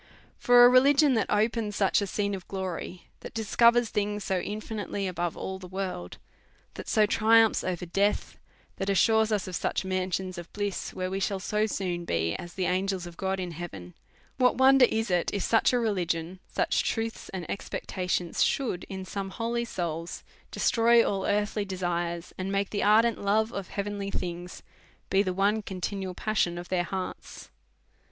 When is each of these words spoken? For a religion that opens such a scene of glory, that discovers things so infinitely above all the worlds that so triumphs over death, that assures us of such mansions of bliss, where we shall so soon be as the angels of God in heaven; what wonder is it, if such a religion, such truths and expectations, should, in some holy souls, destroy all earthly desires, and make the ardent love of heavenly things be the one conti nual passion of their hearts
For 0.39 0.65
a 0.65 0.67
religion 0.67 1.13
that 1.13 1.29
opens 1.29 1.75
such 1.75 2.01
a 2.01 2.07
scene 2.07 2.33
of 2.33 2.47
glory, 2.47 3.03
that 3.19 3.35
discovers 3.35 3.89
things 3.89 4.23
so 4.23 4.39
infinitely 4.39 5.05
above 5.07 5.37
all 5.37 5.59
the 5.59 5.67
worlds 5.67 6.17
that 6.73 6.87
so 6.87 7.05
triumphs 7.05 7.63
over 7.63 7.85
death, 7.85 8.39
that 8.77 8.89
assures 8.89 9.31
us 9.31 9.47
of 9.47 9.55
such 9.55 9.85
mansions 9.85 10.39
of 10.39 10.51
bliss, 10.53 10.91
where 10.95 11.11
we 11.11 11.19
shall 11.19 11.39
so 11.39 11.67
soon 11.67 12.03
be 12.03 12.33
as 12.37 12.55
the 12.55 12.65
angels 12.65 13.05
of 13.05 13.15
God 13.15 13.39
in 13.39 13.51
heaven; 13.51 13.93
what 14.37 14.55
wonder 14.57 14.87
is 14.89 15.11
it, 15.11 15.31
if 15.35 15.43
such 15.43 15.71
a 15.71 15.77
religion, 15.77 16.39
such 16.47 16.83
truths 16.83 17.29
and 17.29 17.47
expectations, 17.47 18.41
should, 18.43 18.85
in 18.89 19.05
some 19.05 19.29
holy 19.29 19.65
souls, 19.65 20.23
destroy 20.49 21.07
all 21.07 21.27
earthly 21.27 21.63
desires, 21.63 22.33
and 22.39 22.51
make 22.51 22.71
the 22.71 22.81
ardent 22.81 23.21
love 23.23 23.51
of 23.53 23.67
heavenly 23.67 24.09
things 24.09 24.63
be 25.11 25.21
the 25.21 25.31
one 25.31 25.61
conti 25.61 25.95
nual 25.95 26.15
passion 26.15 26.57
of 26.57 26.69
their 26.69 26.85
hearts 26.85 27.51